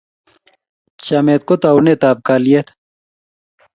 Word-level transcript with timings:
Chamet 1.05 1.41
ko 1.47 1.53
taunetap 1.63 2.17
kalyet 2.27 2.67